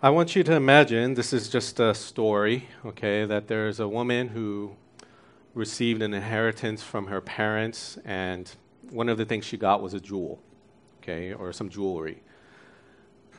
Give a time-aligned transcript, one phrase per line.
[0.00, 4.28] I want you to imagine this is just a story, okay, that there's a woman
[4.28, 4.76] who
[5.54, 8.48] received an inheritance from her parents, and
[8.90, 10.40] one of the things she got was a jewel,
[11.02, 12.22] okay, or some jewelry.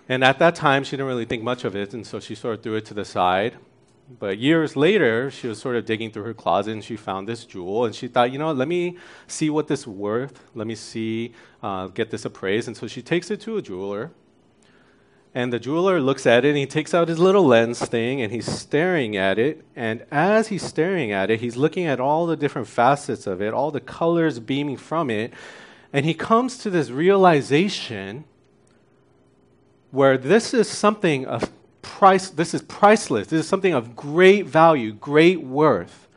[0.09, 2.55] And at that time, she didn't really think much of it, and so she sort
[2.55, 3.55] of threw it to the side.
[4.19, 7.45] But years later, she was sort of digging through her closet and she found this
[7.45, 7.85] jewel.
[7.85, 8.97] And she thought, you know, let me
[9.27, 10.41] see what this is worth.
[10.55, 12.67] Let me see, uh, get this appraised.
[12.67, 14.09] And so she takes it to a jeweler
[15.33, 18.31] and the jeweler looks at it and he takes out his little lens thing and
[18.31, 19.63] he's staring at it.
[19.75, 23.53] And as he's staring at it, he's looking at all the different facets of it,
[23.53, 25.31] all the colors beaming from it.
[25.93, 28.25] And he comes to this realization
[29.91, 33.27] where this is something of price, this is priceless.
[33.27, 36.07] This is something of great value, great worth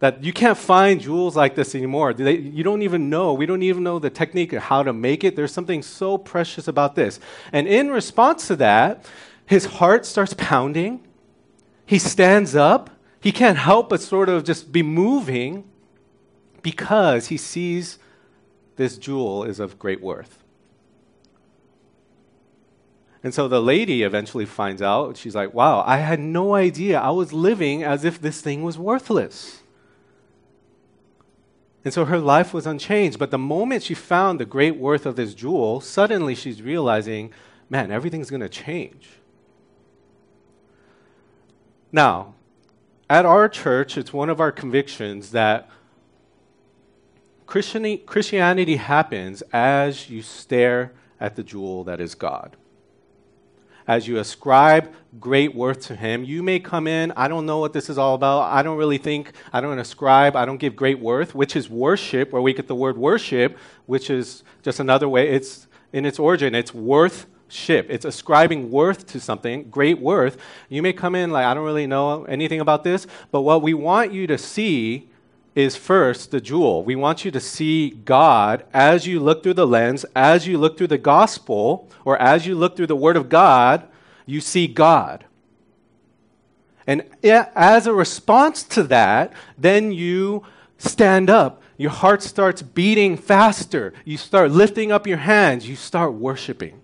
[0.00, 2.12] that you can't find jewels like this anymore.
[2.14, 3.34] They, you don't even know.
[3.34, 5.36] We don't even know the technique of how to make it.
[5.36, 7.20] There's something so precious about this.
[7.52, 9.04] And in response to that,
[9.44, 11.06] his heart starts pounding.
[11.84, 12.90] He stands up.
[13.20, 15.64] He can't help but sort of just be moving
[16.62, 17.98] because he sees
[18.76, 20.42] this jewel is of great worth.
[23.22, 25.18] And so the lady eventually finds out.
[25.18, 26.98] She's like, wow, I had no idea.
[26.98, 29.59] I was living as if this thing was worthless.
[31.84, 33.18] And so her life was unchanged.
[33.18, 37.32] But the moment she found the great worth of this jewel, suddenly she's realizing,
[37.68, 39.08] man, everything's going to change.
[41.90, 42.34] Now,
[43.08, 45.68] at our church, it's one of our convictions that
[47.46, 52.56] Christianity happens as you stare at the jewel that is God
[53.90, 56.22] as you ascribe great worth to Him.
[56.22, 58.42] You may come in, I don't know what this is all about.
[58.42, 62.32] I don't really think, I don't ascribe, I don't give great worth, which is worship,
[62.32, 65.30] where we get the word worship, which is just another way.
[65.30, 67.88] It's in its origin, it's worth ship.
[67.90, 70.38] It's ascribing worth to something, great worth.
[70.68, 73.74] You may come in like, I don't really know anything about this, but what we
[73.74, 75.09] want you to see
[75.54, 76.84] is first the jewel.
[76.84, 80.78] We want you to see God as you look through the lens, as you look
[80.78, 83.88] through the gospel, or as you look through the Word of God,
[84.26, 85.24] you see God.
[86.86, 90.44] And as a response to that, then you
[90.78, 91.62] stand up.
[91.76, 93.92] Your heart starts beating faster.
[94.04, 95.68] You start lifting up your hands.
[95.68, 96.79] You start worshiping.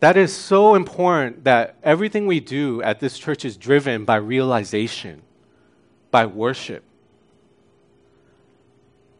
[0.00, 5.22] That is so important that everything we do at this church is driven by realization,
[6.10, 6.84] by worship.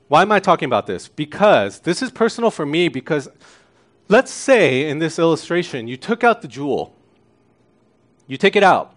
[0.07, 1.09] Why am I talking about this?
[1.09, 3.29] Because this is personal for me because
[4.09, 6.95] let's say in this illustration you took out the jewel.
[8.27, 8.95] You take it out.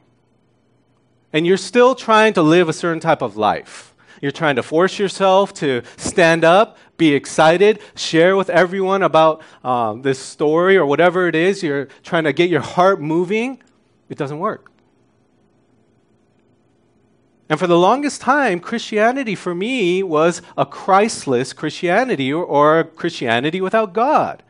[1.34, 3.94] And you're still trying to live a certain type of life.
[4.22, 10.04] You're trying to force yourself to stand up, be excited, share with everyone about um,
[10.04, 11.64] this story or whatever it is.
[11.64, 13.60] You're trying to get your heart moving.
[14.08, 14.72] It doesn't work.
[17.50, 23.62] And for the longest time, Christianity for me was a Christless Christianity or, or Christianity
[23.62, 24.44] without God.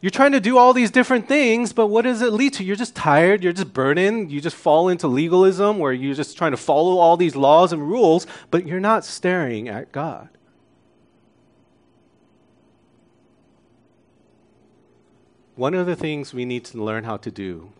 [0.00, 2.64] You're trying to do all these different things, but what does it lead to?
[2.64, 6.50] You're just tired, you're just burdened, you just fall into legalism where you're just trying
[6.50, 10.28] to follow all these laws and rules, but you're not staring at God.
[15.56, 17.72] One of the things we need to learn how to do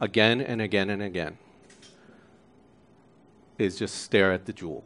[0.00, 1.38] again and again and again
[3.58, 4.84] is just stare at the jewel.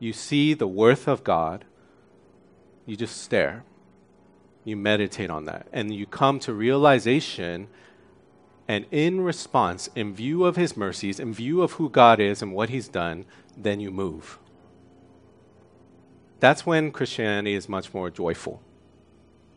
[0.00, 1.64] You see the worth of God
[2.86, 3.64] you just stare.
[4.64, 5.66] You meditate on that.
[5.72, 7.68] And you come to realization.
[8.68, 12.52] And in response, in view of his mercies, in view of who God is and
[12.52, 13.24] what he's done,
[13.56, 14.38] then you move.
[16.42, 18.60] That's when Christianity is much more joyful.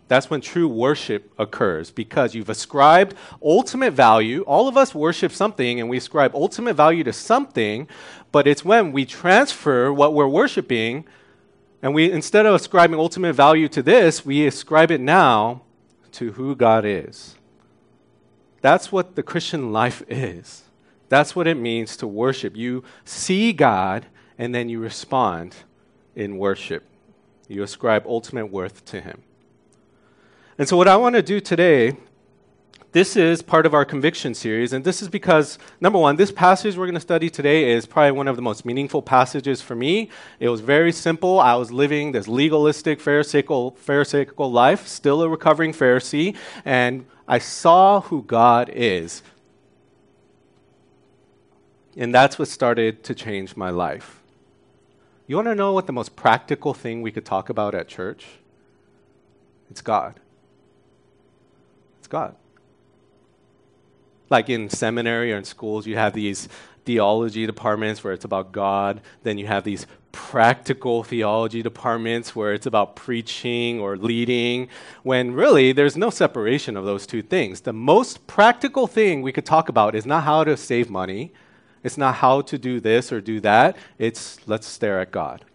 [0.08, 4.44] That's when true worship occurs because you've ascribed ultimate value.
[4.44, 7.88] All of us worship something and we ascribe ultimate value to something,
[8.32, 11.06] but it's when we transfer what we're worshiping
[11.82, 15.64] and we, instead of ascribing ultimate value to this, we ascribe it now
[16.12, 17.34] to who God is.
[18.62, 20.66] That's what the Christian life is.
[21.10, 22.56] That's what it means to worship.
[22.56, 24.06] You see God
[24.38, 25.56] and then you respond
[26.16, 26.84] in worship.
[27.48, 29.22] You ascribe ultimate worth to Him.
[30.58, 31.98] And so, what I want to do today
[32.96, 36.78] this is part of our conviction series, and this is because, number one, this passage
[36.78, 40.10] we're going to study today is probably one of the most meaningful passages for me.
[40.40, 41.42] It was very simple.
[41.42, 48.00] I was living this legalistic, Pharisaical, Pharisaical life, still a recovering Pharisee, and I saw
[48.00, 49.24] who God is.
[51.98, 54.22] And that's what started to change my life.
[55.28, 58.26] You want to know what the most practical thing we could talk about at church?
[59.72, 60.20] It's God.
[62.00, 62.36] It's God.
[64.30, 66.48] Like in seminary or in schools, you have these
[66.86, 69.02] theology departments where it's about God.
[69.24, 74.70] Then you have these practical theology departments where it's about preaching or leading,
[75.04, 77.62] when really there's no separation of those two things.
[77.62, 81.34] The most practical thing we could talk about is not how to save money,
[81.86, 85.46] it's not how to do this or do that, it's let's stare at God.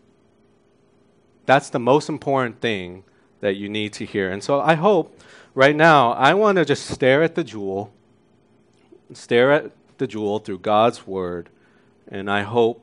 [1.44, 3.02] That's the most important thing
[3.40, 4.30] that you need to hear.
[4.30, 5.20] And so I hope
[5.56, 7.92] right now, I want to just stare at the jewel,
[9.12, 11.48] stare at the jewel through God's word,
[12.06, 12.80] and I hope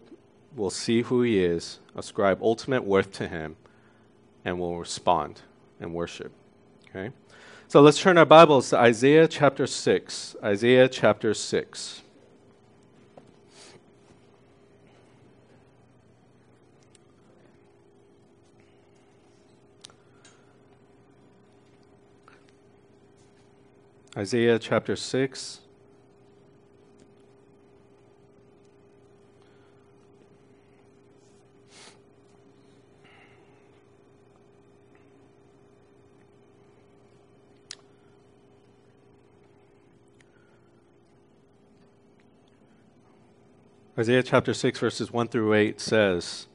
[0.54, 3.56] we'll see who He is, ascribe ultimate worth to Him,
[4.44, 5.40] and we'll respond
[5.80, 6.34] and worship.
[6.90, 7.12] Okay?
[7.70, 10.36] So let's turn our Bibles to Isaiah chapter 6.
[10.44, 12.02] Isaiah chapter 6.
[24.18, 25.60] Isaiah chapter 6.
[44.00, 46.48] Isaiah chapter 6, verses 1 through 8 says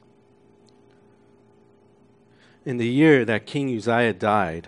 [2.65, 4.67] In the year that King Uzziah died,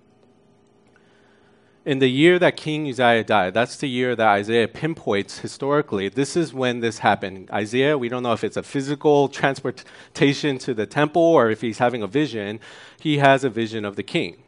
[1.83, 6.09] in the year that King Uzziah died, that's the year that Isaiah pinpoints historically.
[6.09, 7.49] This is when this happened.
[7.51, 11.79] Isaiah, we don't know if it's a physical transportation to the temple or if he's
[11.79, 12.59] having a vision.
[12.99, 14.43] He has a vision of the king.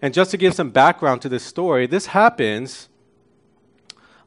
[0.00, 2.88] And just to give some background to this story, this happens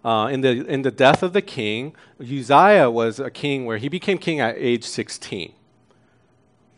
[0.03, 1.95] uh, in, the, in the death of the king.
[2.19, 5.53] Uzziah was a king where he became king at age 16.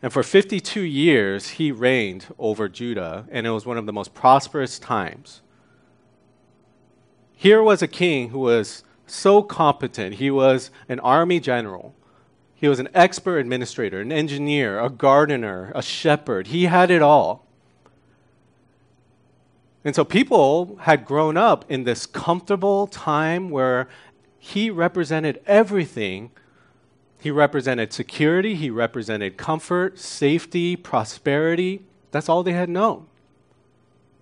[0.01, 4.13] And for 52 years, he reigned over Judah, and it was one of the most
[4.13, 5.41] prosperous times.
[7.35, 10.15] Here was a king who was so competent.
[10.15, 11.95] He was an army general,
[12.55, 16.47] he was an expert administrator, an engineer, a gardener, a shepherd.
[16.47, 17.45] He had it all.
[19.85, 23.87] And so people had grown up in this comfortable time where
[24.37, 26.31] he represented everything
[27.19, 31.81] he represented security, he represented comfort, safety, prosperity.
[32.11, 33.07] That's all they had known.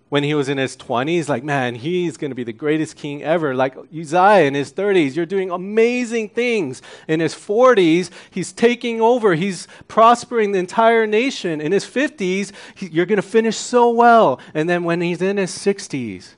[0.10, 3.22] When he was in his 20s, like, man, he's going to be the greatest king
[3.24, 3.54] ever.
[3.54, 6.82] Like Uzziah in his 30s, you're doing amazing things.
[7.08, 11.62] In his 40s, he's taking over, he's prospering the entire nation.
[11.62, 14.40] In his 50s, he, you're going to finish so well.
[14.54, 16.36] And then when he's in his 60s,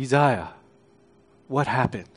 [0.00, 0.54] Uzziah,
[1.46, 2.09] what happened?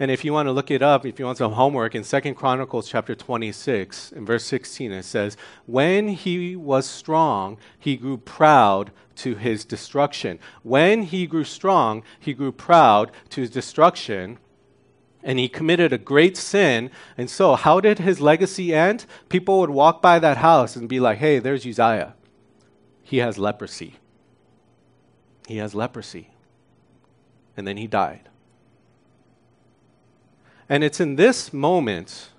[0.00, 2.36] And if you want to look it up, if you want some homework, in Second
[2.36, 5.36] Chronicles chapter 26, in verse 16, it says,
[5.66, 10.38] When he was strong, he grew proud to his destruction.
[10.62, 14.38] When he grew strong, he grew proud to his destruction.
[15.24, 16.92] And he committed a great sin.
[17.16, 19.04] And so, how did his legacy end?
[19.28, 22.14] People would walk by that house and be like, hey, there's Uzziah.
[23.02, 23.96] He has leprosy.
[25.48, 26.30] He has leprosy.
[27.56, 28.28] And then he died.
[30.68, 32.30] And it's in this moment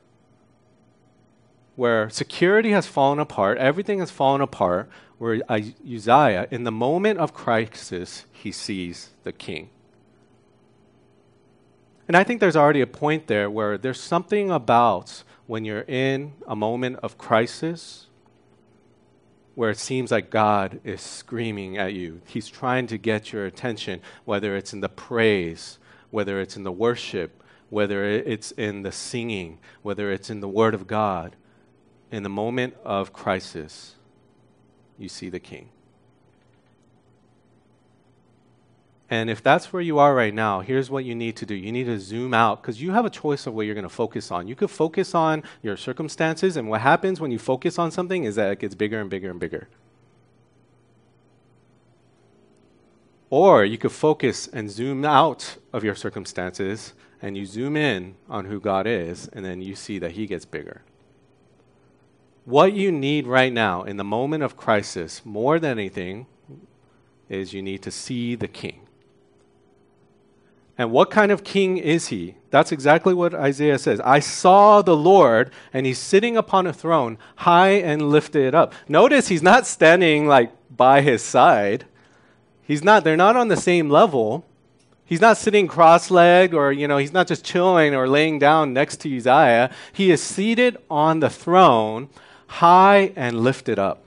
[1.76, 7.34] where security has fallen apart, everything has fallen apart, where Uzziah, in the moment of
[7.34, 9.70] crisis, he sees the king.
[12.08, 16.34] And I think there's already a point there where there's something about when you're in
[16.48, 18.08] a moment of crisis
[19.56, 22.22] where it seems like God is screaming at you.
[22.26, 25.80] He's trying to get your attention, whether it's in the praise,
[26.12, 30.74] whether it's in the worship, whether it's in the singing, whether it's in the Word
[30.74, 31.36] of God.
[32.12, 33.96] In the moment of crisis,
[34.98, 35.70] you see the King.
[39.12, 41.56] And if that's where you are right now, here's what you need to do.
[41.56, 43.90] You need to zoom out because you have a choice of what you're going to
[43.90, 44.48] focus on.
[44.48, 48.36] You could focus on your circumstances, and what happens when you focus on something is
[48.36, 49.68] that it gets bigger and bigger and bigger.
[53.32, 58.46] Or you could focus and zoom out of your circumstances and you zoom in on
[58.46, 60.84] who God is, and then you see that He gets bigger.
[62.46, 66.26] What you need right now in the moment of crisis, more than anything,
[67.28, 68.88] is you need to see the King.
[70.80, 72.36] And what kind of king is he?
[72.52, 74.00] That's exactly what Isaiah says.
[74.00, 78.74] I saw the Lord, and he's sitting upon a throne, high and lifted up.
[78.88, 81.84] Notice he's not standing like by his side.
[82.64, 84.46] He's not, they're not on the same level.
[85.10, 88.74] He's not sitting cross legged or, you know, he's not just chilling or laying down
[88.74, 89.72] next to Uzziah.
[89.92, 92.10] He is seated on the throne,
[92.46, 94.04] high and lifted up.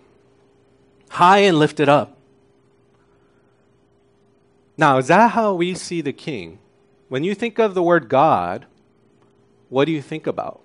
[1.11, 2.16] High and lifted up.
[4.78, 6.61] Now, is that how we see the king?
[7.09, 8.66] When you think of the word God,
[9.71, 10.61] what do you think about?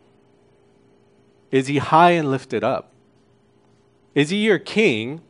[1.49, 2.91] Is he high and lifted up?
[4.13, 5.21] Is he your king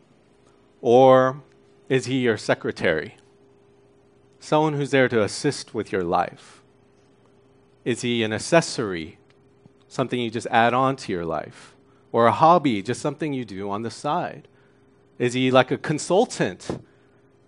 [0.81, 1.41] or
[1.87, 3.16] is he your secretary?
[4.47, 6.61] Someone who's there to assist with your life?
[7.83, 9.17] Is he an accessory,
[9.89, 11.75] something you just add on to your life?
[12.13, 14.47] Or a hobby, just something you do on the side?
[15.19, 16.81] Is he like a consultant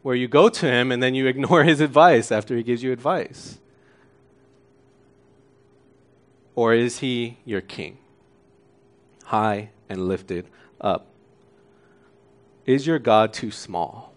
[0.02, 2.92] where you go to him and then you ignore his advice after he gives you
[2.92, 3.60] advice?
[6.54, 8.00] Or is he your king,
[9.24, 10.50] high and lifted
[10.82, 11.08] up?
[12.66, 14.09] Is your God too small?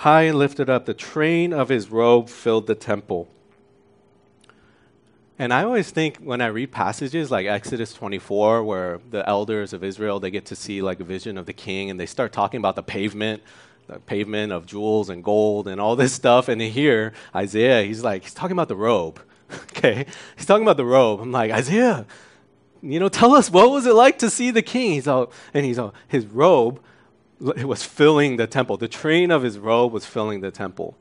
[0.00, 3.28] High and lifted up, the train of his robe filled the temple.
[5.38, 9.84] And I always think when I read passages like Exodus 24, where the elders of
[9.84, 12.56] Israel they get to see like a vision of the king, and they start talking
[12.56, 13.42] about the pavement,
[13.88, 16.48] the pavement of jewels and gold and all this stuff.
[16.48, 19.20] And here Isaiah, he's like he's talking about the robe.
[19.52, 21.20] okay, he's talking about the robe.
[21.20, 22.06] I'm like Isaiah,
[22.80, 24.92] you know, tell us what was it like to see the king?
[24.92, 26.80] He's all, and he's all, his robe
[27.56, 28.76] it was filling the temple.
[28.76, 30.96] The train of his robe was filling the temple.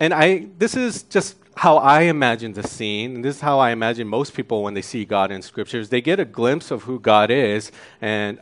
[0.00, 3.70] And I, this is just how I imagine the scene, and this is how I
[3.70, 5.88] imagine most people when they see God in scriptures.
[5.88, 8.38] They get a glimpse of who God is, and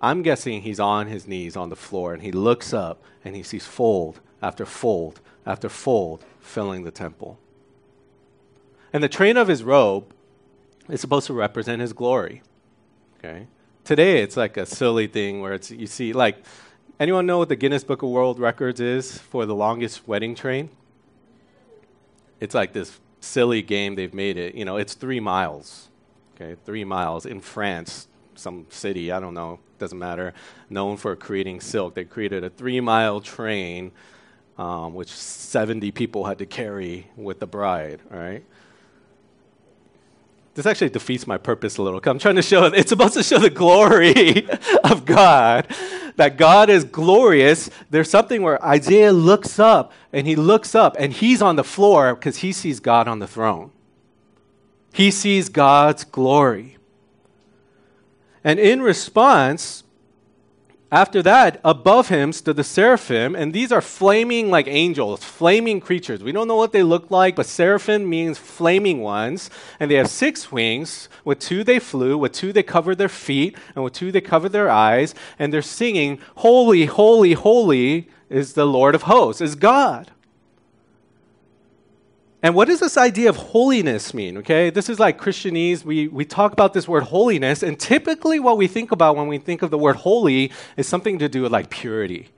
[0.00, 3.42] I'm guessing he's on his knees on the floor, and he looks up and he
[3.42, 7.38] sees fold after fold after fold filling the temple.
[8.92, 10.12] And the train of his robe
[10.88, 12.42] is supposed to represent his glory.
[13.18, 13.46] Okay?
[13.86, 16.44] Today it's like a silly thing where it's you see like
[17.00, 20.68] anyone know what the Guinness Book of World Records is for the longest wedding train?
[22.40, 24.54] it's like this silly game they've made it.
[24.54, 25.88] You know, it's three miles.
[26.34, 30.34] Okay, three miles in France, some city, I don't know, doesn't matter,
[30.68, 31.94] known for creating silk.
[31.94, 33.92] They created a three mile train,
[34.58, 38.44] um, which 70 people had to carry with the bride, right?
[40.56, 42.00] This actually defeats my purpose a little.
[42.04, 44.48] I'm trying to show, it's supposed to show the glory
[44.84, 45.68] of God
[46.16, 51.12] that God is glorious, there's something where Isaiah looks up and he looks up and
[51.12, 53.70] he's on the floor because he sees God on the throne.
[54.92, 56.78] He sees God's glory.
[58.42, 59.84] And in response,
[60.92, 66.22] after that, above him stood the seraphim, and these are flaming like angels, flaming creatures.
[66.22, 69.50] We don't know what they look like, but seraphim means flaming ones.
[69.80, 71.08] And they have six wings.
[71.24, 74.52] With two they flew, with two they covered their feet, and with two they covered
[74.52, 75.12] their eyes.
[75.40, 80.12] And they're singing, Holy, holy, holy is the Lord of hosts, is God.
[82.46, 84.38] And what does this idea of holiness mean?
[84.38, 85.84] Okay, this is like Christianese.
[85.84, 89.38] We, we talk about this word holiness, and typically what we think about when we
[89.38, 92.28] think of the word holy is something to do with like purity.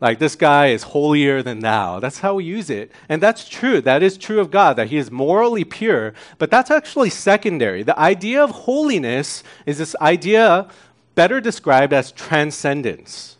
[0.00, 1.98] Like this guy is holier than thou.
[1.98, 2.92] That's how we use it.
[3.08, 3.80] And that's true.
[3.80, 6.14] That is true of God, that he is morally pure.
[6.38, 7.82] But that's actually secondary.
[7.82, 10.68] The idea of holiness is this idea
[11.16, 13.38] better described as transcendence.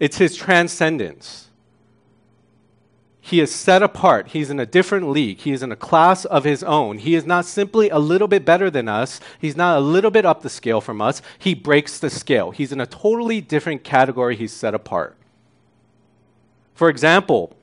[0.00, 1.50] It's his transcendence.
[3.26, 4.28] He is set apart.
[4.28, 5.38] He's in a different league.
[5.38, 6.98] He is in a class of his own.
[6.98, 9.18] He is not simply a little bit better than us.
[9.40, 11.22] He's not a little bit up the scale from us.
[11.38, 12.50] He breaks the scale.
[12.50, 14.36] He's in a totally different category.
[14.36, 15.16] He's set apart.
[16.74, 17.56] For example,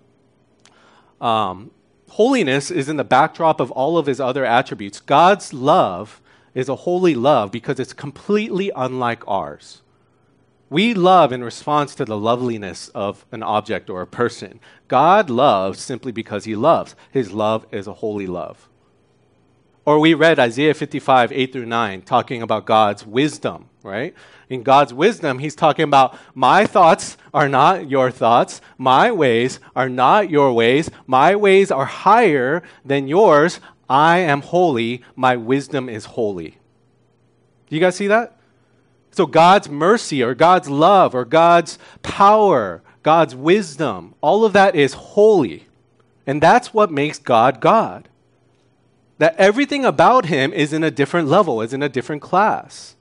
[1.21, 1.69] um,
[2.09, 4.99] holiness is in the backdrop of all of his other attributes.
[4.99, 6.21] God's love
[6.55, 9.80] is a holy love because it's completely unlike ours.
[10.71, 14.61] We love in response to the loveliness of an object or a person.
[14.87, 16.95] God loves simply because he loves.
[17.11, 18.69] His love is a holy love.
[19.83, 24.13] Or we read Isaiah 55, 8 through 9, talking about God's wisdom, right?
[24.47, 29.89] In God's wisdom, he's talking about my thoughts are not your thoughts, my ways are
[29.89, 33.59] not your ways, my ways are higher than yours.
[33.89, 36.51] I am holy, my wisdom is holy.
[37.67, 38.37] Do you guys see that?
[39.11, 44.93] So, God's mercy or God's love or God's power, God's wisdom, all of that is
[44.93, 45.67] holy.
[46.25, 48.07] And that's what makes God God
[49.21, 52.95] that everything about him is in a different level, is in a different class.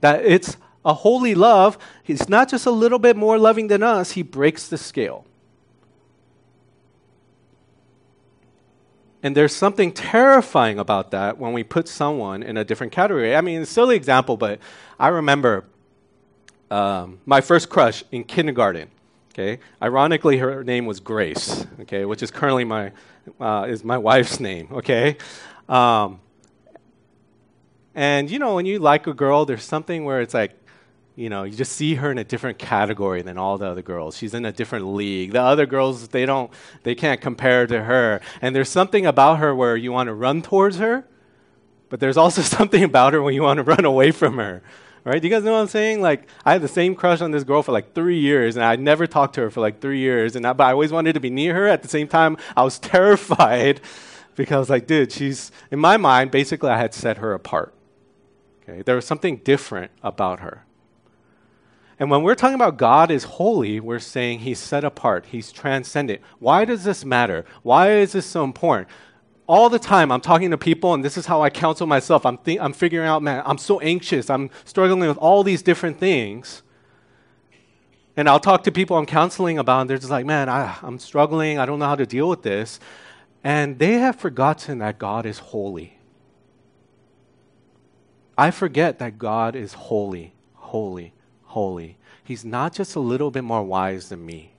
[0.00, 1.76] That it's a holy love.
[2.02, 5.26] He's not just a little bit more loving than us, he breaks the scale.
[9.22, 13.36] And there's something terrifying about that when we put someone in a different category.
[13.36, 14.58] I mean, a silly example, but
[14.98, 15.64] I remember
[16.70, 18.90] um, my first crush in kindergarten.
[19.32, 21.66] Okay, ironically, her name was Grace.
[21.80, 22.92] Okay, which is currently my
[23.40, 24.68] uh, is my wife's name.
[24.72, 25.16] Okay,
[25.68, 26.20] um,
[27.94, 30.52] and you know when you like a girl, there's something where it's like,
[31.14, 34.16] you know, you just see her in a different category than all the other girls.
[34.16, 35.32] She's in a different league.
[35.32, 36.50] The other girls, they don't,
[36.84, 38.20] they can't compare to her.
[38.40, 41.04] And there's something about her where you want to run towards her,
[41.90, 44.62] but there's also something about her when you want to run away from her
[45.04, 45.20] right?
[45.20, 46.00] Do you guys know what I'm saying?
[46.00, 48.76] Like, I had the same crush on this girl for like three years, and I
[48.76, 51.20] never talked to her for like three years, and I, but I always wanted to
[51.20, 51.66] be near her.
[51.66, 53.80] At the same time, I was terrified
[54.36, 56.30] because like, dude, she's in my mind.
[56.30, 57.74] Basically, I had set her apart.
[58.62, 60.64] Okay, there was something different about her.
[62.02, 66.20] And when we're talking about God is holy, we're saying He's set apart, He's transcendent.
[66.40, 67.44] Why does this matter?
[67.62, 68.88] Why is this so important?
[69.46, 72.26] all the time I'm talking to people, and this is how I counsel myself.
[72.26, 74.30] I'm, th- I'm figuring out, man, I'm so anxious.
[74.30, 76.62] I'm struggling with all these different things.
[78.16, 80.98] And I'll talk to people I'm counseling about, and they're just like, man, I, I'm
[80.98, 81.58] struggling.
[81.60, 82.80] I don't know how to deal with this.
[83.44, 85.98] And they have forgotten that God is holy.
[88.36, 91.12] I forget that God is holy, holy,
[91.52, 91.96] holy.
[92.24, 94.52] He's not just a little bit more wise than me,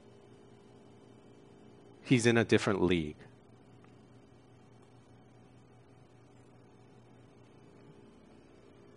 [2.04, 3.16] He's in a different league.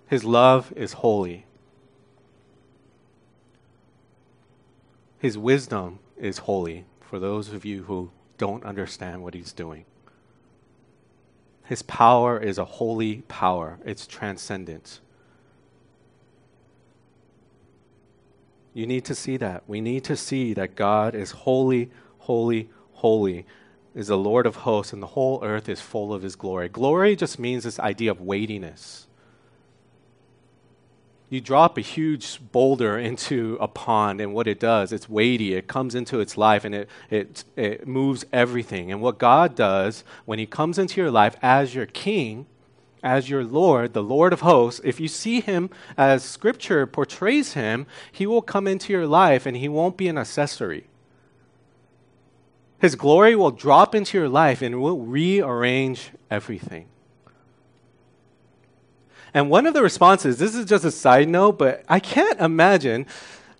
[0.09, 1.47] His love is holy.
[5.19, 9.85] His wisdom is holy for those of you who don't understand what he's doing.
[11.65, 15.01] His power is a holy power, it's transcendent.
[18.77, 19.63] You need to see that.
[19.67, 23.47] We need to see that God is holy, holy, holy,
[23.95, 26.69] is the Lord of hosts, and the whole earth is full of his glory.
[26.69, 29.07] Glory just means this idea of weightiness
[31.29, 35.55] you drop a huge boulder into a pond, and what it does, it's weighty.
[35.55, 38.93] It comes into its life and it, it, it moves everything.
[38.93, 42.47] And what God does when He comes into your life as your king,
[43.03, 47.87] as your Lord, the Lord of hosts, if you see Him as Scripture portrays Him,
[48.11, 50.87] He will come into your life and He won't be an accessory.
[52.79, 56.87] His glory will drop into your life and will rearrange everything.
[59.33, 63.07] And one of the responses, this is just a side note, but I can't imagine.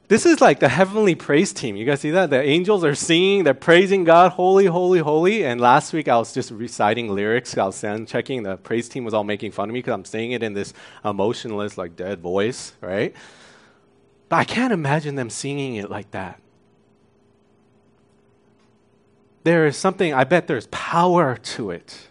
[0.09, 1.75] This is like the heavenly praise team.
[1.75, 2.31] You guys see that?
[2.31, 5.45] The angels are singing, they're praising God, holy, holy, holy.
[5.45, 7.59] And last week I was just reciting lyrics.
[7.59, 8.45] I was sound checking.
[8.45, 10.73] The praise team was all making fun of me because I'm saying it in this
[11.05, 13.17] emotionless, like dead voice, right?
[14.29, 16.41] But I can't imagine them singing it like that.
[19.43, 22.09] There is something, I bet there's power to it.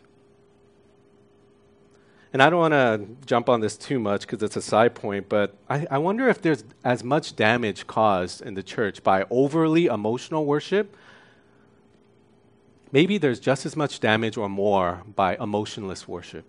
[2.36, 5.30] And I don't want to jump on this too much because it's a side point,
[5.30, 9.86] but I, I wonder if there's as much damage caused in the church by overly
[9.86, 10.98] emotional worship.
[12.92, 16.44] Maybe there's just as much damage or more by emotionless worship.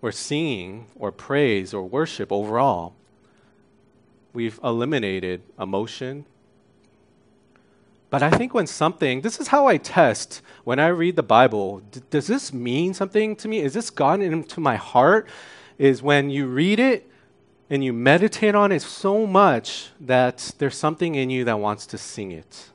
[0.00, 2.94] Or singing or praise or worship overall,
[4.32, 6.24] we've eliminated emotion
[8.08, 11.80] but I think when something, this is how I test when I read the Bible.
[11.90, 13.60] D- does this mean something to me?
[13.60, 15.28] Is this gone into my heart?
[15.78, 17.10] Is when you read it
[17.68, 21.98] and you meditate on it so much that there's something in you that wants to
[21.98, 22.70] sing it.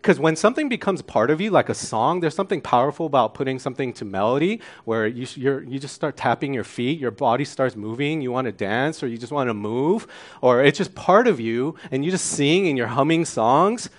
[0.00, 3.58] Because when something becomes part of you, like a song, there's something powerful about putting
[3.58, 8.22] something to melody where you, you just start tapping your feet, your body starts moving,
[8.22, 10.06] you want to dance, or you just want to move,
[10.40, 13.90] or it's just part of you, and you just sing and you're humming songs.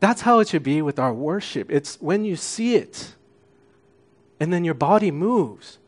[0.00, 1.70] That's how it should be with our worship.
[1.70, 3.14] It's when you see it,
[4.40, 5.78] and then your body moves.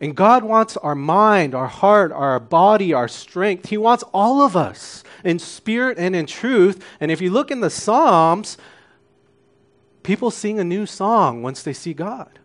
[0.00, 3.68] And God wants our mind, our heart, our body, our strength.
[3.68, 6.82] He wants all of us in spirit and in truth.
[7.00, 8.56] And if you look in the Psalms,
[10.02, 12.38] people sing a new song once they see God.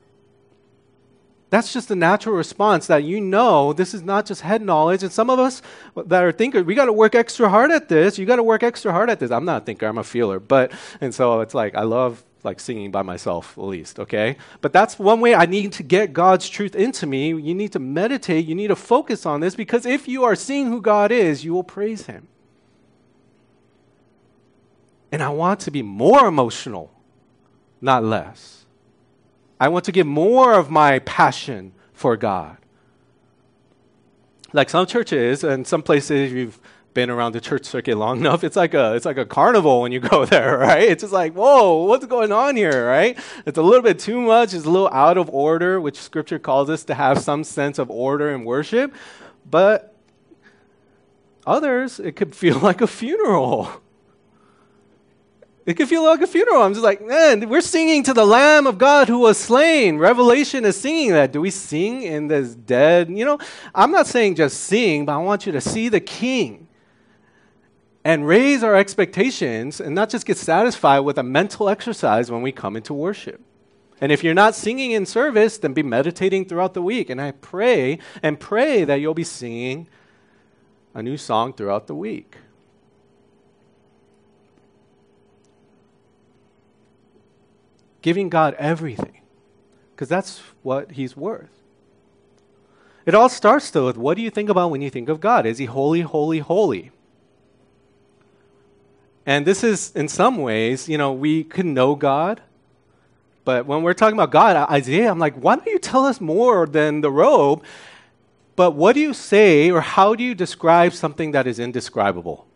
[1.49, 5.03] That's just a natural response that you know this is not just head knowledge.
[5.03, 5.61] And some of us
[5.95, 8.17] that are thinkers, we got to work extra hard at this.
[8.17, 9.31] You got to work extra hard at this.
[9.31, 10.41] I'm not a thinker, I'm a feeler.
[10.41, 14.37] But, and so it's like, I love like singing by myself, at least, okay?
[14.61, 17.29] But that's one way I need to get God's truth into me.
[17.29, 20.67] You need to meditate, you need to focus on this because if you are seeing
[20.67, 22.27] who God is, you will praise Him.
[25.11, 26.91] And I want to be more emotional,
[27.81, 28.65] not less.
[29.59, 32.57] I want to give more of my passion for God.
[34.53, 36.59] Like some churches and some places you've
[36.95, 39.91] been around the church circuit long enough, it's like a it's like a carnival when
[39.91, 40.89] you go there, right?
[40.89, 43.15] It's just like, whoa, what's going on here, right?
[43.45, 46.71] It's a little bit too much, it's a little out of order, which scripture calls
[46.71, 48.95] us to have some sense of order and worship.
[49.47, 49.93] But
[51.45, 53.69] others, it could feel like a funeral.
[55.67, 56.61] It could feel like a funeral.
[56.61, 59.97] I'm just like, man, we're singing to the Lamb of God who was slain.
[59.97, 61.31] Revelation is singing that.
[61.31, 63.09] Do we sing in this dead?
[63.09, 63.39] You know,
[63.73, 66.64] I'm not saying just sing, but I want you to see the King
[68.05, 72.51] and raise our expectations and not just get satisfied with a mental exercise when we
[72.51, 73.41] come into worship.
[73.99, 77.09] And if you're not singing in service, then be meditating throughout the week.
[77.09, 79.87] And I pray and pray that you'll be singing
[80.93, 82.37] a new song throughout the week.
[88.03, 89.21] Giving God everything,
[89.95, 91.49] because that's what He's worth.
[93.07, 95.47] It all starts, though, with what do you think about when you think of God?
[95.47, 96.91] Is He holy, holy, holy?
[99.25, 102.41] And this is, in some ways, you know, we can know God.
[103.43, 106.65] But when we're talking about God, Isaiah, I'm like, why don't you tell us more
[106.65, 107.63] than the robe?
[108.55, 112.47] But what do you say or how do you describe something that is indescribable?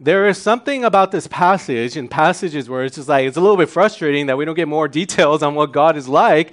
[0.00, 3.56] There is something about this passage and passages where it's just like, it's a little
[3.56, 6.52] bit frustrating that we don't get more details on what God is like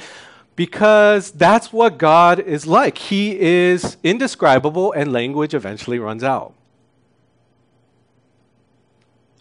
[0.62, 2.96] because that's what God is like.
[2.96, 6.54] He is indescribable, and language eventually runs out.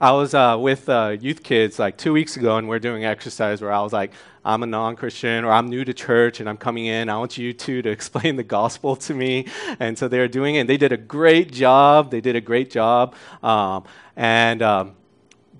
[0.01, 3.05] I was uh, with uh, youth kids like two weeks ago, and we are doing
[3.05, 4.13] exercise where I was like,
[4.47, 7.11] I'm a non Christian or I'm new to church and I'm coming in.
[7.11, 9.47] I want you two to explain the gospel to me.
[9.79, 12.11] And so they're doing it, and they did a great job.
[12.11, 13.15] They did a great job.
[13.43, 13.85] Um,
[14.17, 14.97] and um,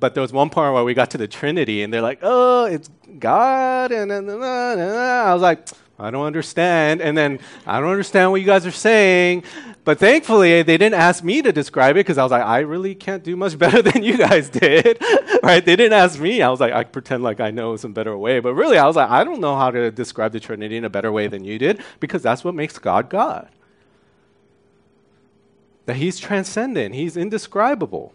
[0.01, 2.65] but there was one part where we got to the Trinity, and they're like, "Oh,
[2.65, 8.31] it's God," and then I was like, "I don't understand." And then I don't understand
[8.33, 9.45] what you guys are saying.
[9.85, 12.95] But thankfully, they didn't ask me to describe it because I was like, I really
[12.95, 14.99] can't do much better than you guys did,
[15.43, 15.65] right?
[15.65, 16.43] They didn't ask me.
[16.43, 18.41] I was like, I pretend like I know some better way.
[18.41, 20.91] But really, I was like, I don't know how to describe the Trinity in a
[20.91, 23.49] better way than you did because that's what makes God God.
[25.87, 28.13] That He's transcendent, He's indescribable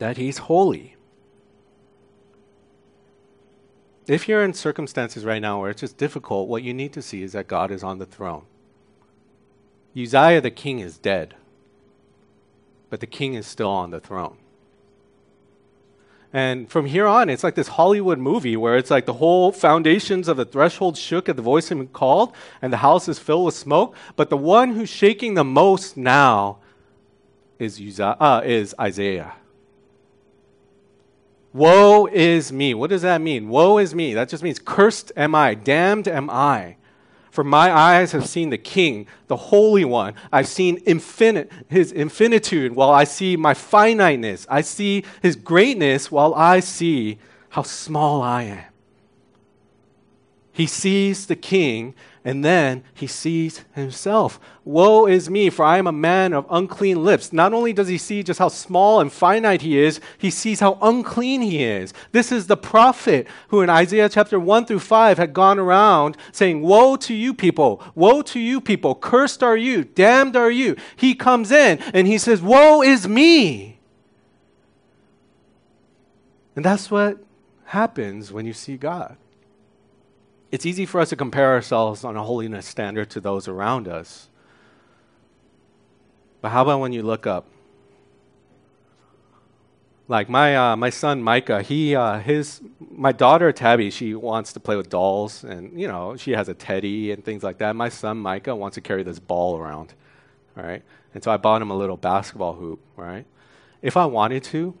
[0.00, 0.96] that He's holy.
[4.08, 7.22] If you're in circumstances right now where it's just difficult, what you need to see
[7.22, 8.42] is that God is on the throne.
[9.96, 11.36] Uzziah the king is dead,
[12.88, 14.38] but the king is still on the throne.
[16.32, 20.28] And from here on, it's like this Hollywood movie where it's like the whole foundations
[20.28, 22.32] of the threshold shook at the voice him called,
[22.62, 23.94] and the house is filled with smoke.
[24.16, 26.58] But the one who's shaking the most now
[27.58, 29.34] is, Uzziah, uh, is Isaiah.
[31.52, 32.74] Woe is me.
[32.74, 33.48] What does that mean?
[33.48, 34.14] Woe is me.
[34.14, 36.76] That just means cursed am I, damned am I.
[37.30, 40.14] For my eyes have seen the King, the Holy One.
[40.32, 44.46] I've seen infinite, his infinitude while I see my finiteness.
[44.50, 47.18] I see his greatness while I see
[47.50, 48.64] how small I am.
[50.52, 54.38] He sees the King and then he sees himself.
[54.64, 57.32] Woe is me, for I am a man of unclean lips.
[57.32, 60.78] Not only does he see just how small and finite he is, he sees how
[60.82, 61.94] unclean he is.
[62.12, 66.60] This is the prophet who in Isaiah chapter 1 through 5 had gone around saying,
[66.60, 67.82] Woe to you people!
[67.94, 68.94] Woe to you people!
[68.94, 69.84] Cursed are you!
[69.84, 70.76] Damned are you!
[70.96, 73.78] He comes in and he says, Woe is me!
[76.54, 77.18] And that's what
[77.64, 79.16] happens when you see God
[80.50, 84.28] it's easy for us to compare ourselves on a holiness standard to those around us.
[86.40, 87.46] But how about when you look up?
[90.08, 92.60] Like my uh, my son Micah, he uh, his
[92.90, 96.54] my daughter Tabby, she wants to play with dolls, and you know she has a
[96.54, 97.76] teddy and things like that.
[97.76, 99.94] My son Micah wants to carry this ball around,
[100.56, 100.82] right?
[101.14, 103.24] And so I bought him a little basketball hoop, right?
[103.82, 104.74] If I wanted to,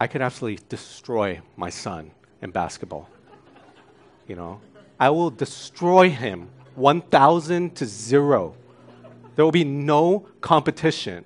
[0.00, 3.10] I could absolutely destroy my son in basketball.
[4.26, 4.60] You know,
[4.98, 8.54] I will destroy him 1,000 to zero.
[9.34, 11.24] There will be no competition.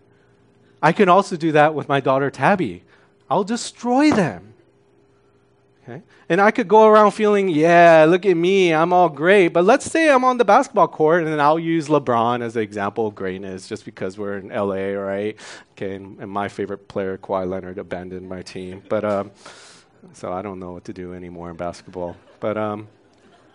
[0.82, 2.84] I can also do that with my daughter Tabby.
[3.28, 4.54] I'll destroy them.
[5.88, 6.02] Okay?
[6.28, 9.48] And I could go around feeling, yeah, look at me, I'm all great.
[9.48, 12.62] But let's say I'm on the basketball court, and then I'll use LeBron as an
[12.62, 15.36] example of greatness just because we're in LA, right?
[15.72, 18.82] Okay, and, and my favorite player, Kawhi Leonard, abandoned my team.
[18.88, 19.30] But um,
[20.12, 22.16] so I don't know what to do anymore in basketball.
[22.46, 22.86] But um,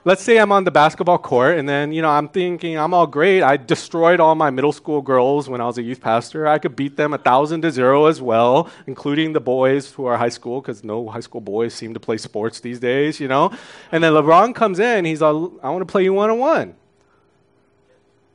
[0.04, 3.08] let's say I'm on the basketball court and then, you know, I'm thinking I'm all
[3.08, 3.41] great.
[3.41, 6.45] I destroyed all my middle school girls when I was a youth pastor.
[6.45, 10.17] I could beat them a thousand to zero as well, including the boys who are
[10.17, 13.54] high school, because no high school boys seem to play sports these days, you know.
[13.93, 16.75] And then LeBron comes in, he's all, I want to play you one on one.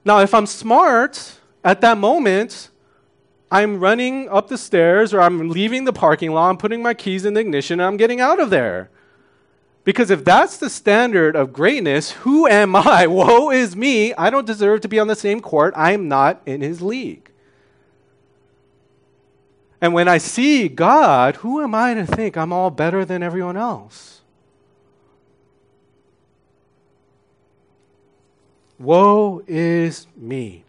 [0.07, 2.71] Now, if I'm smart at that moment,
[3.51, 7.27] I'm running up the stairs or I'm leaving the parking lot, I'm putting my keys
[7.27, 8.88] in the ignition, and I'm getting out of there.
[9.87, 13.07] Because if that's the standard of greatness, who am I?
[13.07, 14.12] Woe is me.
[14.14, 15.72] I don't deserve to be on the same court.
[15.77, 17.31] I'm not in his league.
[19.81, 23.57] And when I see God, who am I to think I'm all better than everyone
[23.57, 24.22] else?
[28.81, 30.65] Woe is me.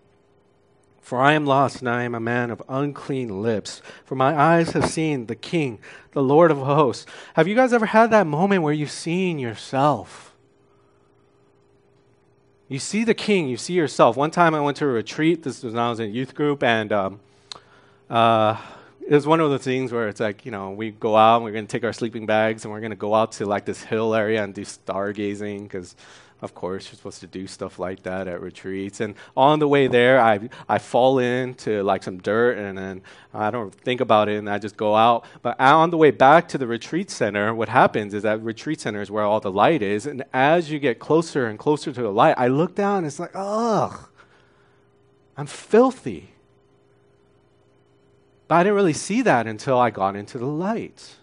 [1.08, 3.82] For I am lost, and I am a man of unclean lips.
[4.04, 5.80] For my eyes have seen the King,
[6.12, 7.06] the Lord of hosts.
[7.36, 10.36] Have you guys ever had that moment where you've seen yourself?
[12.68, 14.18] You see the King, you see yourself.
[14.18, 15.44] One time I went to a retreat.
[15.44, 17.22] This was when I was in a youth group, and um,
[18.10, 18.60] uh,
[19.08, 21.46] it was one of the things where it's like, you know, we go out and
[21.46, 23.64] we're going to take our sleeping bags and we're going to go out to like
[23.64, 25.96] this hill area and do stargazing because
[26.42, 29.02] of course, you're supposed to do stuff like that at retreats.
[29.02, 33.02] And on the way there, I, I fall into like some dirt and then
[33.34, 35.26] I don't think about it and I just go out.
[35.42, 39.02] But on the way back to the retreat center, what happens is that retreat center
[39.02, 40.06] is where all the light is.
[40.06, 43.20] And as you get closer and closer to the light, I look down and it's
[43.20, 44.08] like, ugh,
[45.36, 46.30] I'm filthy.
[48.48, 51.16] But I didn't really see that until I got into the light.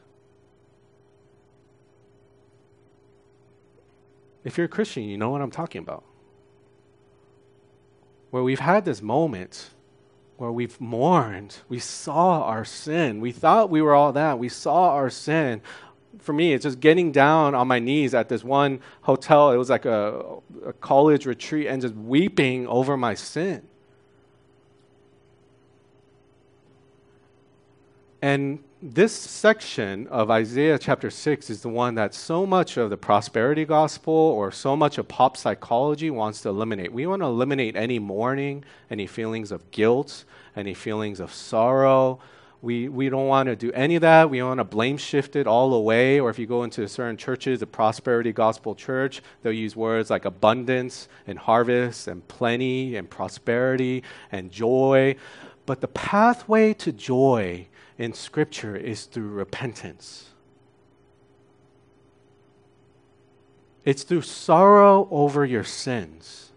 [4.44, 6.04] If you're a Christian, you know what I'm talking about.
[8.30, 9.70] Where we've had this moment
[10.37, 13.20] where we've mourned, we saw our sin.
[13.20, 14.38] We thought we were all that.
[14.38, 15.62] We saw our sin.
[16.18, 19.52] For me, it's just getting down on my knees at this one hotel.
[19.52, 23.62] It was like a, a college retreat and just weeping over my sin.
[28.20, 32.99] And this section of Isaiah chapter 6 is the one that so much of the
[32.99, 36.92] prosperity gospel or so much of pop psychology wants to eliminate.
[36.92, 42.20] We want to eliminate any mourning, any feelings of guilt, any feelings of sorrow.
[42.61, 44.29] We, we don't want to do any of that.
[44.29, 46.20] We want to blame shift it all away.
[46.20, 50.27] Or if you go into certain churches, the prosperity gospel church, they'll use words like
[50.27, 55.16] abundance and harvest and plenty and prosperity and joy.
[55.64, 60.30] But the pathway to joy in Scripture is through repentance.
[63.85, 66.50] It's through sorrow over your sins.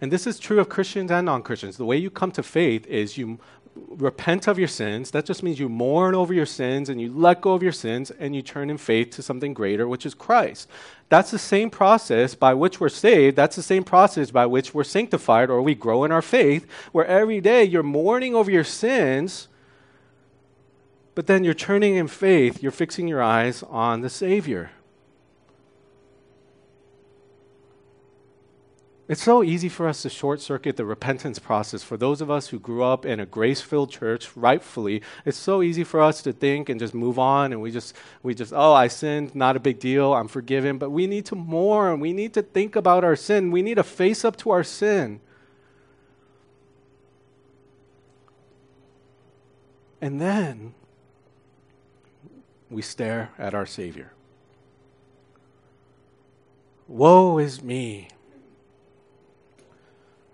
[0.00, 1.76] And this is true of Christians and non Christians.
[1.76, 3.38] The way you come to faith is you
[3.74, 5.10] repent of your sins.
[5.10, 8.10] That just means you mourn over your sins and you let go of your sins
[8.10, 10.68] and you turn in faith to something greater, which is Christ.
[11.08, 13.36] That's the same process by which we're saved.
[13.36, 17.06] That's the same process by which we're sanctified or we grow in our faith, where
[17.06, 19.48] every day you're mourning over your sins,
[21.14, 24.70] but then you're turning in faith, you're fixing your eyes on the Savior.
[29.10, 31.82] It's so easy for us to short circuit the repentance process.
[31.82, 35.62] For those of us who grew up in a grace filled church, rightfully, it's so
[35.62, 38.72] easy for us to think and just move on and we just, we just, oh,
[38.72, 40.78] I sinned, not a big deal, I'm forgiven.
[40.78, 41.98] But we need to mourn.
[41.98, 43.50] We need to think about our sin.
[43.50, 45.18] We need to face up to our sin.
[50.00, 50.72] And then
[52.70, 54.12] we stare at our Savior.
[56.86, 58.06] Woe is me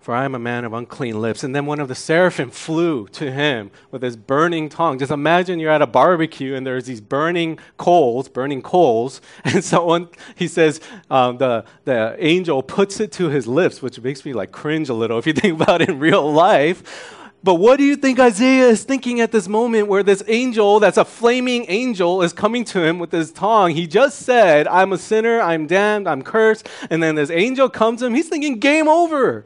[0.06, 1.42] for I am a man of unclean lips.
[1.42, 5.00] And then one of the seraphim flew to him with his burning tongue.
[5.00, 9.90] Just imagine you're at a barbecue and there's these burning coals, burning coals, and so
[9.90, 14.32] on, he says, um, the, the angel puts it to his lips, which makes me
[14.32, 17.24] like cringe a little if you think about it in real life.
[17.42, 20.98] But what do you think Isaiah is thinking at this moment where this angel, that's
[20.98, 23.72] a flaming angel, is coming to him with his tongue?
[23.72, 26.68] He just said, I'm a sinner, I'm damned, I'm cursed.
[26.90, 28.14] And then this angel comes to him.
[28.14, 29.44] He's thinking, game over.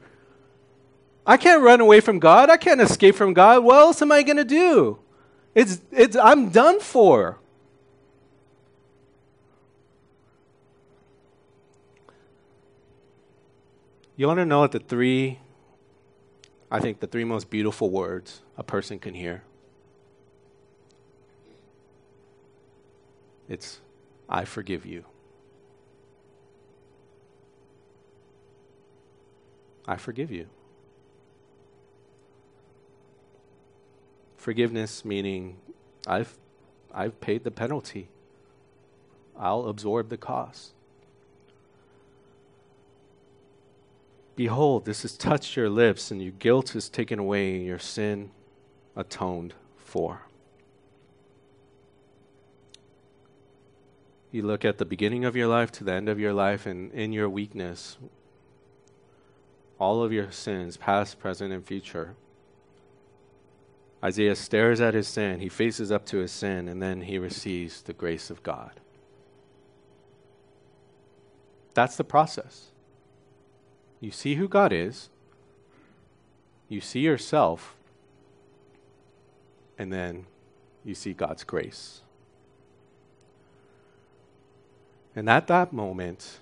[1.30, 2.50] I can't run away from God.
[2.50, 3.62] I can't escape from God.
[3.62, 4.98] What else am I going to do?
[5.54, 7.38] It's, it's, I'm done for.
[14.16, 15.38] You want to know what the three,
[16.68, 19.44] I think, the three most beautiful words a person can hear?
[23.48, 23.78] It's,
[24.28, 25.04] I forgive you.
[29.86, 30.48] I forgive you.
[34.50, 35.58] Forgiveness meaning
[36.08, 36.36] I've,
[36.92, 38.08] I've paid the penalty.
[39.38, 40.72] I'll absorb the cost.
[44.34, 48.32] Behold, this has touched your lips, and your guilt is taken away, and your sin
[48.96, 50.22] atoned for.
[54.32, 56.90] You look at the beginning of your life to the end of your life, and
[56.90, 57.98] in your weakness,
[59.78, 62.16] all of your sins, past, present, and future,
[64.02, 67.82] Isaiah stares at his sin, he faces up to his sin, and then he receives
[67.82, 68.80] the grace of God.
[71.74, 72.68] That's the process.
[74.00, 75.10] You see who God is,
[76.68, 77.76] you see yourself,
[79.78, 80.26] and then
[80.84, 82.00] you see God's grace.
[85.14, 86.40] And at that moment,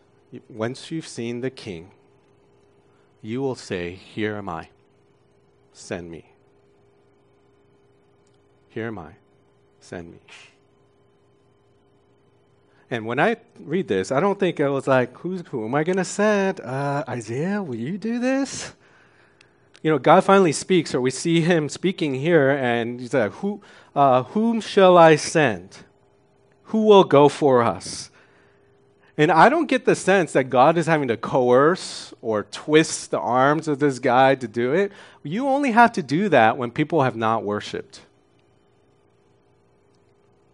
[0.48, 1.90] once you've seen the King,
[3.22, 4.68] you will say, Here am I,
[5.72, 6.32] send me.
[8.78, 9.10] Here am I.
[9.80, 10.18] Send me.
[12.88, 15.82] And when I read this, I don't think I was like, Who's, who am I
[15.82, 16.60] going to send?
[16.60, 18.74] Uh, Isaiah, will you do this?
[19.82, 23.60] You know, God finally speaks, or we see him speaking here, and he's like, Who,
[23.96, 25.78] uh, Whom shall I send?
[26.66, 28.12] Who will go for us?
[29.16, 33.18] And I don't get the sense that God is having to coerce or twist the
[33.18, 34.92] arms of this guy to do it.
[35.24, 38.02] You only have to do that when people have not worshiped.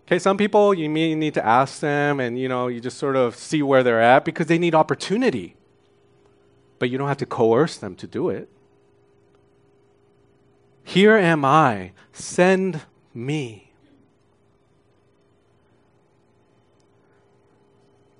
[0.06, 3.16] Okay, some people you may need to ask them and you know, you just sort
[3.16, 5.56] of see where they're at because they need opportunity.
[6.78, 8.48] But you don't have to coerce them to do it.
[10.82, 12.82] Here am I, send
[13.14, 13.72] me.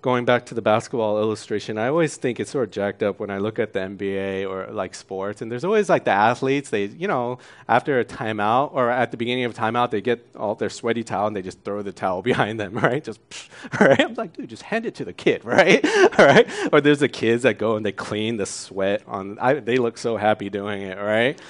[0.05, 3.31] Going back to the basketball illustration, I always think it's sort of jacked up when
[3.31, 6.69] I look at the NBA or like sports, and there's always like the athletes.
[6.69, 7.39] They, you know,
[7.69, 11.05] after a timeout or at the beginning of a timeout, they get all their sweaty
[11.05, 13.03] towel and they just throw the towel behind them, right?
[13.03, 13.19] Just,
[13.81, 13.99] right?
[13.99, 15.83] I'm like, dude, just hand it to the kid, right?
[16.19, 16.47] all right?
[16.71, 19.39] Or there's the kids that go and they clean the sweat on.
[19.39, 21.41] I, they look so happy doing it, right?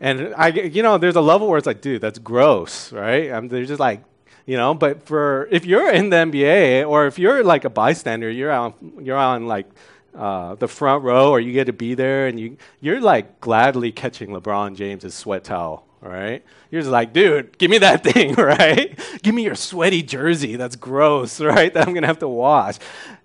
[0.00, 3.30] And I, you know, there's a level where it's like, dude, that's gross, right?
[3.30, 4.02] I'm, they're just like
[4.46, 8.30] you know but for if you're in the nba or if you're like a bystander
[8.30, 9.66] you're on you're on like
[10.14, 13.90] uh, the front row or you get to be there and you you're like gladly
[13.90, 16.44] catching lebron james's sweat towel right?
[16.70, 18.98] You're just like dude give me that thing right?
[19.22, 20.56] Give me your sweaty jersey.
[20.56, 21.72] That's gross right?
[21.72, 22.76] That i'm gonna have to wash.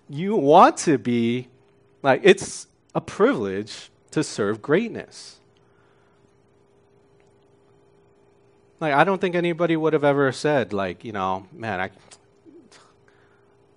[0.08, 1.48] You want to be
[2.02, 5.39] like it's a privilege to serve greatness
[8.80, 11.90] Like, I don't think anybody would have ever said, like, you know, man, I,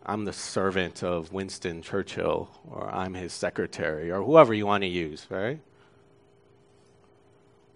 [0.05, 4.87] I'm the servant of Winston Churchill, or I'm his secretary, or whoever you want to
[4.87, 5.59] use, right?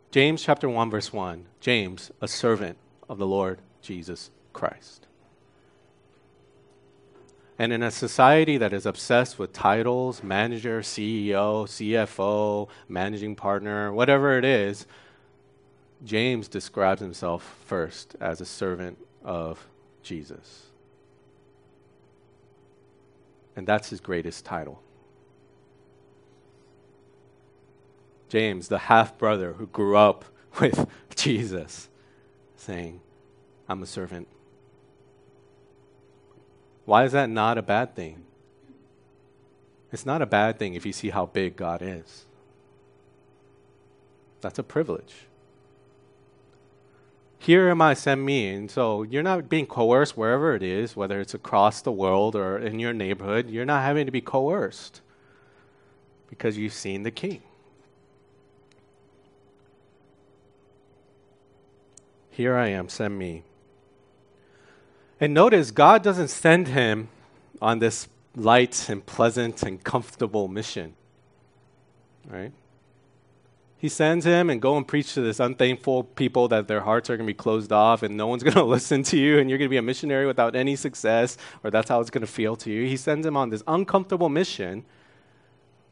[0.10, 1.46] James chapter 1, verse 1.
[1.60, 2.78] James, a servant
[3.10, 5.06] of the Lord Jesus Christ.
[7.60, 14.38] And in a society that is obsessed with titles, manager, CEO, CFO, managing partner, whatever
[14.38, 14.86] it is,
[16.04, 19.68] James describes himself first as a servant of
[20.04, 20.68] Jesus.
[23.56, 24.82] And that's his greatest title.
[28.30, 30.26] James, the half brother who grew up
[30.60, 31.90] with Jesus,
[32.56, 33.02] saying,
[33.68, 34.28] I'm a servant.
[36.86, 38.24] Why is that not a bad thing?
[39.92, 42.26] It's not a bad thing if you see how big God is.
[44.42, 45.28] That's a privilege.
[47.40, 48.50] Here am I, send me.
[48.50, 52.58] And so you're not being coerced wherever it is, whether it's across the world or
[52.58, 53.50] in your neighborhood.
[53.50, 55.02] You're not having to be coerced
[56.30, 57.42] because you've seen the king.
[62.30, 63.44] Here I am, send me.
[65.20, 67.10] And notice, God doesn't send him
[67.60, 70.94] on this light and pleasant and comfortable mission.
[72.30, 72.52] Right?
[73.80, 77.18] He sends him and go and preach to this unthankful people that their hearts are
[77.18, 79.60] going to be closed off and no one's going to listen to you and you're
[79.60, 82.56] going to be a missionary without any success or that's how it's going to feel
[82.56, 82.88] to you.
[82.88, 84.84] He sends him on this uncomfortable mission.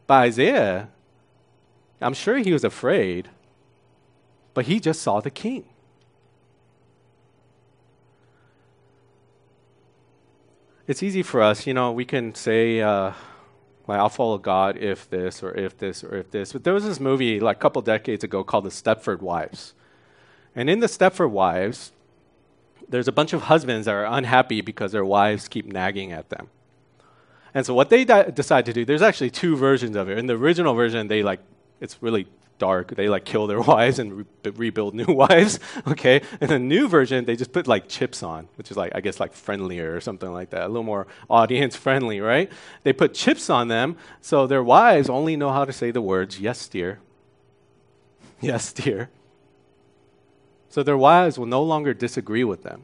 [0.08, 0.90] By Isaiah,
[2.02, 3.30] I'm sure he was afraid,
[4.54, 5.66] but he just saw the king.
[10.88, 13.14] It's easy for us, you know, we can say, uh,
[13.88, 16.54] like, I'll follow God if this or if this or if this.
[16.54, 19.74] But there was this movie like a couple decades ago called The Stepford Wives.
[20.56, 21.92] And in The Stepford Wives,
[22.88, 26.50] there's a bunch of husbands that are unhappy because their wives keep nagging at them.
[27.54, 30.18] And so what they di- decide to do, there's actually two versions of it.
[30.18, 31.40] In the original version, they like
[31.80, 32.28] it's really
[32.58, 32.96] dark.
[32.96, 35.60] They like kill their wives and re- rebuild new wives.
[35.88, 39.02] Okay, in the new version, they just put like chips on, which is like I
[39.02, 42.52] guess like friendlier or something like that, a little more audience friendly, right?
[42.84, 46.40] They put chips on them, so their wives only know how to say the words
[46.40, 47.00] "Yes, dear."
[48.42, 49.10] Yes, dear.
[50.70, 52.84] So their wives will no longer disagree with them.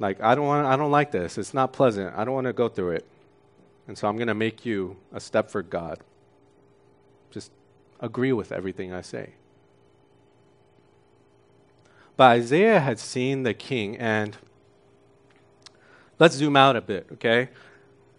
[0.00, 1.38] Like, I don't want I don't like this.
[1.38, 2.14] It's not pleasant.
[2.16, 3.06] I don't want to go through it.
[3.86, 6.00] And so I'm going to make you a Stepford God.
[7.30, 7.52] Just
[8.00, 9.34] agree with everything I say.
[12.16, 14.36] But Isaiah had seen the king, and
[16.18, 17.48] let's zoom out a bit, okay?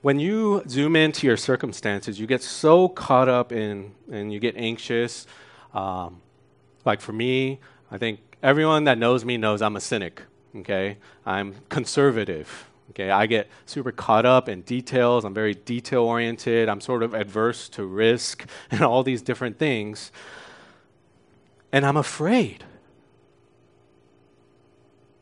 [0.06, 4.56] when you zoom into your circumstances, you get so caught up in, and you get
[4.56, 5.26] anxious.
[5.74, 6.22] Um,
[6.86, 7.60] like for me,
[7.90, 10.22] I think everyone that knows me knows I'm a cynic.
[10.58, 12.70] Okay, I'm conservative.
[12.96, 15.26] Okay, I get super caught up in details.
[15.26, 16.70] I'm very detail oriented.
[16.70, 20.14] I'm sort of adverse to risk and all these different things.
[21.74, 22.64] And I'm afraid.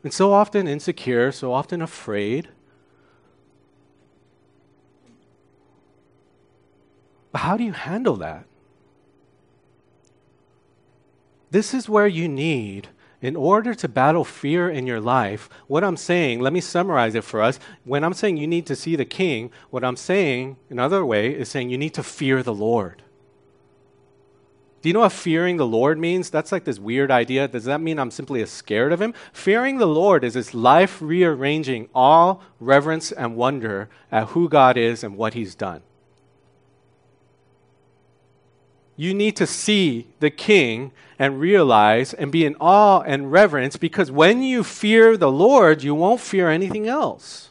[0.04, 2.48] And so often insecure, so often afraid.
[7.32, 8.44] But how do you handle that?
[11.50, 12.88] This is where you need,
[13.24, 17.24] in order to battle fear in your life, what I'm saying, let me summarize it
[17.24, 17.58] for us.
[17.84, 21.48] When I'm saying you need to see the king, what I'm saying, another way, is
[21.48, 23.02] saying you need to fear the Lord.
[24.82, 26.28] Do you know what fearing the Lord means?
[26.28, 27.48] That's like this weird idea.
[27.48, 29.14] Does that mean I'm simply scared of Him?
[29.32, 35.02] Fearing the Lord is this life rearranging all reverence, and wonder at who God is
[35.02, 35.80] and what He's done
[38.96, 44.10] you need to see the king and realize and be in awe and reverence because
[44.10, 47.50] when you fear the Lord, you won't fear anything else.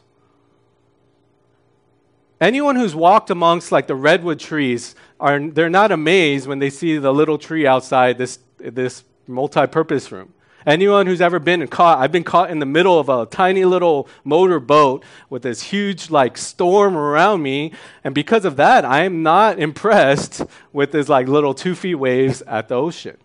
[2.40, 6.98] Anyone who's walked amongst like the redwood trees are they're not amazed when they see
[6.98, 10.33] the little tree outside this this multi-purpose room.
[10.66, 14.08] Anyone who's ever been caught, I've been caught in the middle of a tiny little
[14.24, 19.22] motor boat with this huge like storm around me, and because of that, I am
[19.22, 20.42] not impressed
[20.72, 23.18] with this like little two feet waves at the ocean.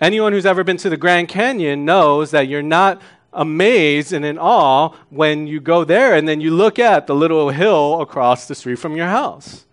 [0.00, 3.00] Anyone who's ever been to the Grand Canyon knows that you're not
[3.32, 7.48] amazed and in awe when you go there and then you look at the little
[7.50, 9.64] hill across the street from your house.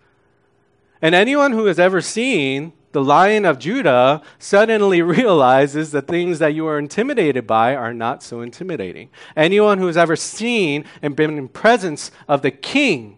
[1.02, 6.54] And anyone who has ever seen the lion of Judah suddenly realizes the things that
[6.54, 9.10] you are intimidated by are not so intimidating.
[9.36, 13.18] Anyone who has ever seen and been in presence of the king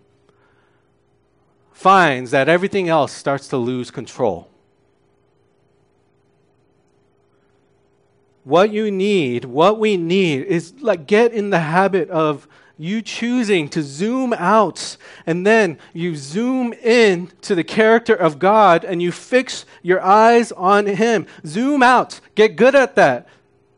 [1.71, 4.49] finds that everything else starts to lose control.
[8.43, 12.47] What you need, what we need is like get in the habit of
[12.78, 14.97] you choosing to zoom out
[15.28, 20.51] and then you zoom in to the character of God and you fix your eyes
[20.51, 21.28] on Him.
[21.45, 22.19] Zoom out.
[22.36, 23.28] Get good at that.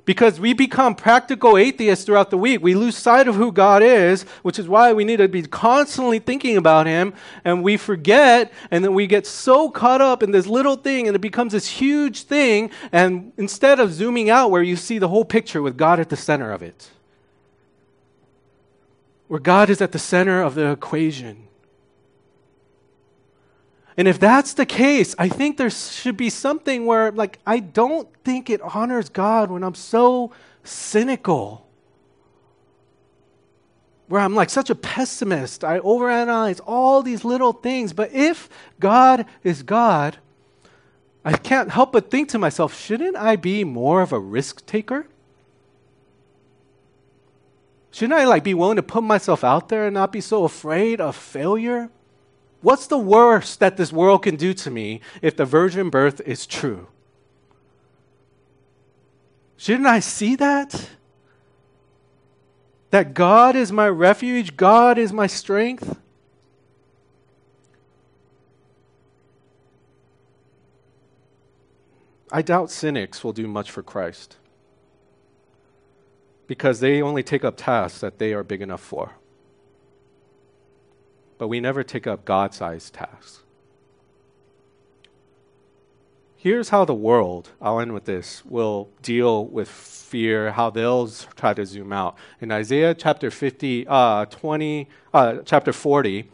[0.06, 2.62] Because we become practical atheists throughout the week.
[2.62, 6.20] We lose sight of who God is, which is why we need to be constantly
[6.20, 10.46] thinking about Him, and we forget, and then we get so caught up in this
[10.46, 14.76] little thing, and it becomes this huge thing, and instead of zooming out where you
[14.76, 16.91] see the whole picture with God at the center of it
[19.28, 21.48] where God is at the center of the equation.
[23.98, 28.10] And if that's the case, I think there should be something where, like, I don't
[28.24, 30.32] think it honors God when I'm so
[30.64, 31.66] cynical.
[34.08, 35.64] Where I'm like such a pessimist.
[35.64, 37.94] I overanalyze all these little things.
[37.94, 38.50] But if
[38.80, 40.18] God is God,
[41.24, 45.08] I can't help but think to myself, shouldn't I be more of a risk taker?
[47.96, 51.00] Shouldn't I like be willing to put myself out there and not be so afraid
[51.00, 51.89] of failure?
[52.60, 56.46] What's the worst that this world can do to me if the virgin birth is
[56.46, 56.88] true?
[59.56, 60.89] Shouldn't I see that?
[62.89, 65.98] That God is my refuge, God is my strength?
[72.30, 74.36] I doubt cynics will do much for Christ
[76.48, 79.14] because they only take up tasks that they are big enough for.
[81.38, 83.41] but we never take up God sized tasks.
[86.38, 91.54] Here's how the world, I'll end with this, will deal with fear, how they'll try
[91.56, 92.16] to zoom out.
[92.39, 96.30] In Isaiah chapter 50, uh, 20, uh, chapter 40,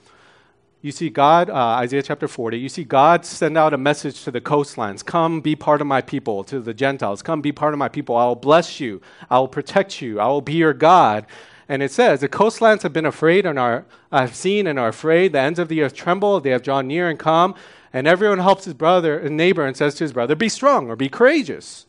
[0.82, 4.32] you see God, uh, Isaiah chapter 40, you see God send out a message to
[4.32, 7.22] the coastlands Come be part of my people, to the Gentiles.
[7.22, 8.16] Come be part of my people.
[8.16, 9.02] I will bless you.
[9.30, 10.20] I will protect you.
[10.20, 11.28] I will be your God.
[11.70, 15.34] And it says, The coastlands have been afraid and are, have seen and are afraid.
[15.34, 16.40] The ends of the earth tremble.
[16.40, 17.54] They have drawn near and come.
[17.94, 20.96] And everyone helps his brother and neighbor and says to his brother, Be strong or
[20.96, 21.86] be courageous.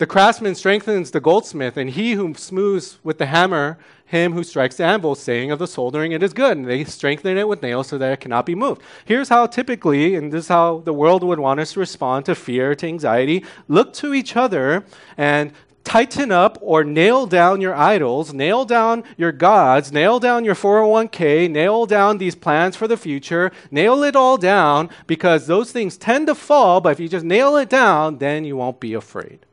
[0.00, 3.76] The craftsman strengthens the goldsmith, and he who smooths with the hammer
[4.06, 6.56] him who strikes the anvil, saying of the soldering, It is good.
[6.56, 8.80] And they strengthen it with nails so that it cannot be moved.
[9.04, 12.34] Here's how typically, and this is how the world would want us to respond to
[12.34, 14.86] fear, to anxiety look to each other
[15.18, 15.52] and
[15.84, 21.50] tighten up or nail down your idols, nail down your gods, nail down your 401k,
[21.50, 26.26] nail down these plans for the future, nail it all down because those things tend
[26.26, 29.44] to fall, but if you just nail it down, then you won't be afraid.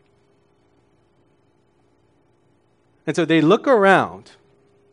[3.07, 4.33] And so they look around,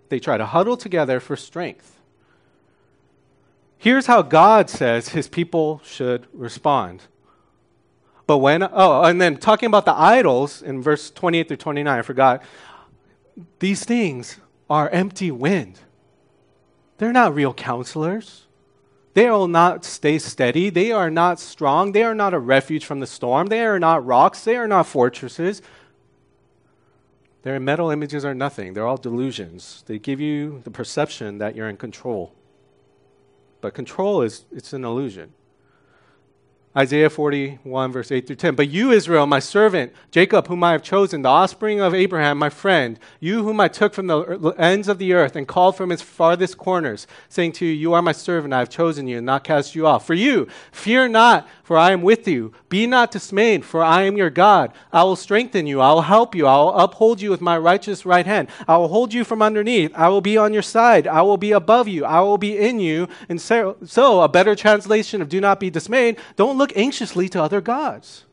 [0.08, 1.98] they try to huddle together for strength.
[3.76, 7.02] Here's how God says his people should respond
[8.26, 12.02] but when, oh, and then talking about the idols in verse 28 through 29, I
[12.02, 12.42] forgot.
[13.58, 14.38] These things
[14.70, 15.80] are empty wind.
[16.98, 18.46] They're not real counselors.
[19.12, 20.70] They will not stay steady.
[20.70, 21.92] They are not strong.
[21.92, 23.48] They are not a refuge from the storm.
[23.48, 24.42] They are not rocks.
[24.42, 25.60] They are not fortresses.
[27.45, 28.72] Their metal images are nothing.
[28.72, 29.84] They're all delusions.
[29.86, 32.32] They give you the perception that you're in control.
[33.61, 35.34] But control is it's an illusion.
[36.77, 38.57] Isaiah 41, verse 8 through 10.
[38.57, 42.51] But you, Israel, my servant, Jacob, whom I have chosen, the offspring of Abraham, my
[42.51, 46.03] friend, you whom I took from the ends of the earth and called from its
[46.03, 49.45] farthest corners, saying to you, You are my servant, I have chosen you and not
[49.45, 50.05] cast you off.
[50.05, 52.53] For you, fear not, for I am with you.
[52.68, 54.72] Be not dismayed, for I am your God.
[54.93, 58.05] I will strengthen you, I will help you, I will uphold you with my righteous
[58.05, 58.49] right hand.
[58.66, 61.53] I will hold you from underneath, I will be on your side, I will be
[61.53, 63.07] above you, I will be in you.
[63.29, 67.28] And so, so a better translation of do not be dismayed, don't look look anxiously
[67.28, 68.24] to other gods.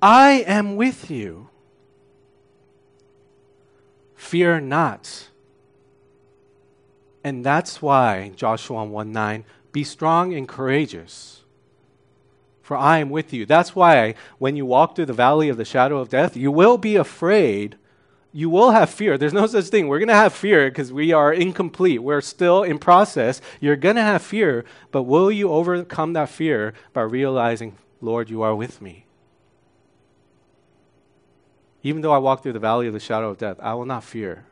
[0.00, 1.50] I am with you.
[4.14, 5.28] Fear not.
[7.22, 11.42] And that's why Joshua 1 9, be strong and courageous,
[12.62, 13.44] for I am with you.
[13.44, 16.78] That's why when you walk through the valley of the shadow of death, you will
[16.78, 17.76] be afraid,
[18.32, 19.18] you will have fear.
[19.18, 19.88] There's no such thing.
[19.88, 22.02] We're going to have fear because we are incomplete.
[22.02, 23.40] We're still in process.
[23.60, 28.42] You're going to have fear, but will you overcome that fear by realizing, Lord, you
[28.42, 29.06] are with me?
[31.82, 34.04] Even though I walk through the valley of the shadow of death, I will not
[34.04, 34.44] fear.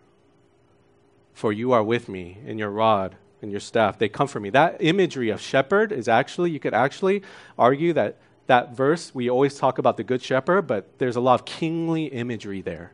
[1.34, 4.50] For you are with me, and your rod and your staff, they comfort me.
[4.50, 7.22] That imagery of shepherd is actually, you could actually
[7.56, 8.16] argue that
[8.48, 12.06] that verse, we always talk about the good shepherd, but there's a lot of kingly
[12.06, 12.92] imagery there.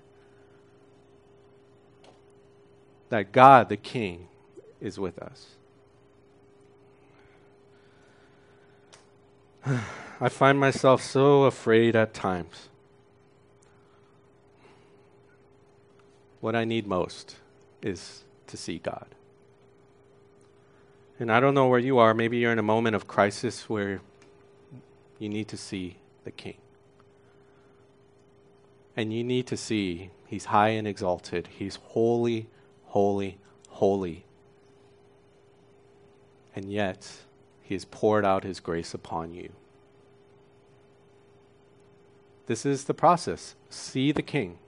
[3.15, 4.27] That God, the King,
[4.81, 5.51] is with us.
[10.21, 12.69] I find myself so afraid at times.
[16.41, 17.37] What I need most
[17.83, 19.07] is to see God.
[21.21, 22.15] And I don't know where you are.
[22.15, 24.01] Maybe you're in a moment of crisis where
[25.21, 26.57] you need to see the King.
[28.97, 32.49] And you need to see He's high and exalted, He's holy
[32.95, 33.37] holy,
[33.71, 34.25] holy.
[36.55, 37.11] And yet,
[37.61, 39.51] He has poured out His grace upon you.
[42.47, 43.57] This is the process.
[43.69, 44.59] See the King,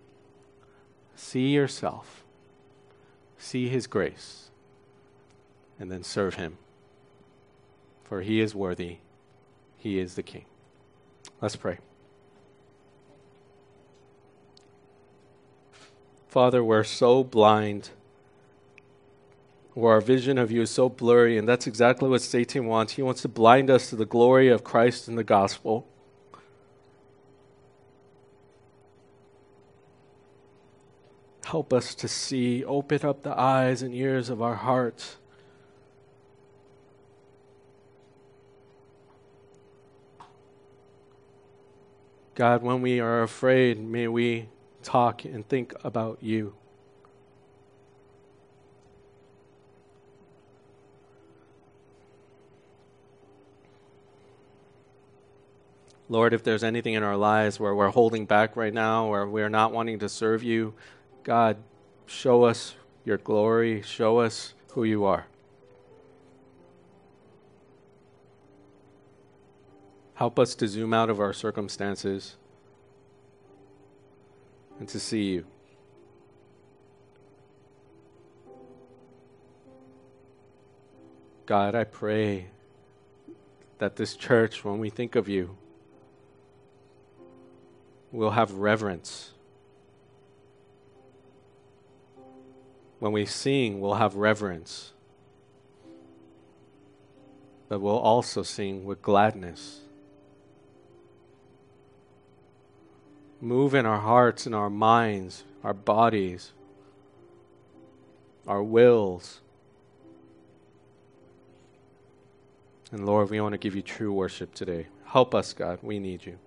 [1.14, 2.24] see yourself,
[3.38, 4.50] see His grace,
[5.78, 6.58] and then serve Him.
[8.02, 8.96] For He is worthy,
[9.76, 10.46] He is the King.
[11.40, 11.78] Let's pray.
[16.26, 17.90] Father, we're so blind
[19.76, 22.94] or our vision of you is so blurry, and that's exactly what Satan wants.
[22.94, 25.86] He wants to blind us to the glory of Christ and the gospel.
[31.44, 35.16] Help us to see, open up the eyes and ears of our hearts.
[42.34, 44.48] God, when we are afraid, may we
[44.82, 46.54] talk and think about you.
[56.08, 59.48] Lord, if there's anything in our lives where we're holding back right now or we're
[59.48, 60.74] not wanting to serve you,
[61.24, 61.56] God,
[62.06, 63.82] show us your glory.
[63.82, 65.26] Show us who you are.
[70.14, 72.36] Help us to zoom out of our circumstances
[74.78, 75.44] and to see you.
[81.44, 82.46] God, I pray
[83.78, 85.56] that this church, when we think of you,
[88.16, 89.32] will have reverence.
[92.98, 94.92] When we sing, we'll have reverence.
[97.68, 99.80] But we'll also sing with gladness.
[103.40, 106.52] Move in our hearts and our minds, our bodies,
[108.46, 109.40] our wills.
[112.90, 114.86] And Lord, we want to give you true worship today.
[115.04, 115.80] Help us, God.
[115.82, 116.38] We need you.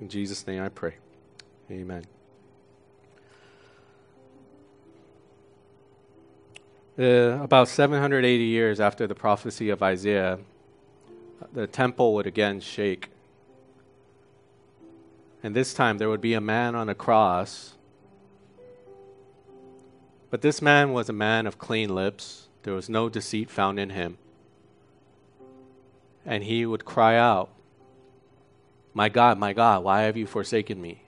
[0.00, 0.94] In Jesus' name I pray.
[1.70, 2.04] Amen.
[6.98, 10.38] Uh, about 780 years after the prophecy of Isaiah,
[11.52, 13.10] the temple would again shake.
[15.42, 17.74] And this time there would be a man on a cross.
[20.30, 23.90] But this man was a man of clean lips, there was no deceit found in
[23.90, 24.18] him.
[26.24, 27.50] And he would cry out,
[28.96, 31.02] My God, my God, why have you forsaken me?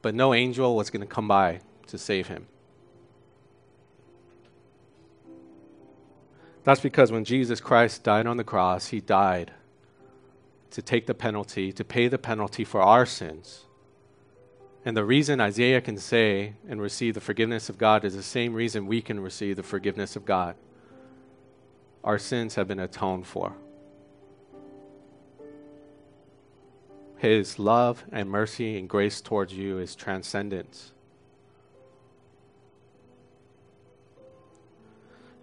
[0.00, 2.46] But no angel was going to come by to save him.
[6.62, 9.52] That's because when Jesus Christ died on the cross, he died
[10.70, 13.66] to take the penalty, to pay the penalty for our sins.
[14.82, 18.54] And the reason Isaiah can say and receive the forgiveness of God is the same
[18.54, 20.56] reason we can receive the forgiveness of God.
[22.02, 23.54] Our sins have been atoned for.
[27.16, 30.92] His love and mercy and grace towards you is transcendent.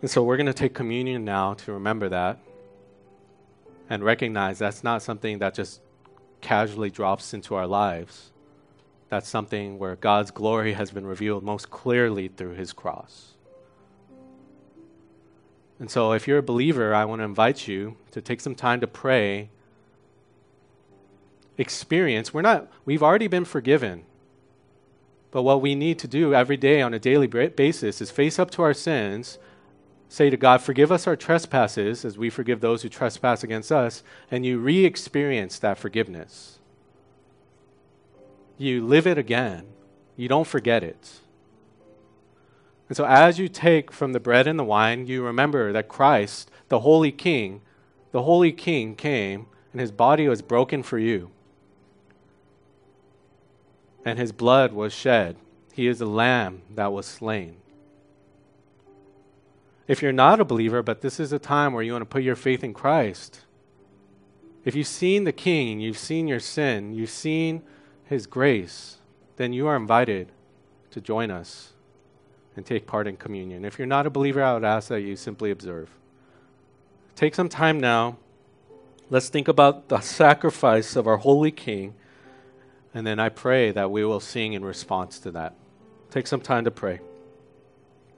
[0.01, 2.39] And so we're going to take communion now to remember that
[3.89, 5.81] and recognize that's not something that just
[6.41, 8.31] casually drops into our lives.
[9.09, 13.33] That's something where God's glory has been revealed most clearly through his cross.
[15.79, 18.81] And so, if you're a believer, I want to invite you to take some time
[18.81, 19.49] to pray.
[21.57, 24.03] Experience, we're not, we've already been forgiven.
[25.31, 28.51] But what we need to do every day on a daily basis is face up
[28.51, 29.37] to our sins
[30.11, 34.03] say to God, Forgive us our trespasses as we forgive those who trespass against us,
[34.29, 36.59] and you re experience that forgiveness.
[38.57, 39.67] You live it again,
[40.17, 41.21] you don't forget it.
[42.89, 46.51] And so, as you take from the bread and the wine, you remember that Christ,
[46.67, 47.61] the Holy King,
[48.11, 51.31] the Holy King came, and his body was broken for you,
[54.05, 55.37] and his blood was shed.
[55.73, 57.57] He is the lamb that was slain.
[59.87, 62.23] If you're not a believer, but this is a time where you want to put
[62.23, 63.41] your faith in Christ,
[64.63, 67.63] if you've seen the King, you've seen your sin, you've seen
[68.05, 68.97] His grace,
[69.37, 70.31] then you are invited
[70.91, 71.73] to join us
[72.55, 73.65] and take part in communion.
[73.65, 75.89] If you're not a believer, I would ask that you simply observe.
[77.15, 78.17] Take some time now.
[79.09, 81.95] Let's think about the sacrifice of our holy King,
[82.93, 85.55] and then I pray that we will sing in response to that.
[86.09, 86.99] Take some time to pray.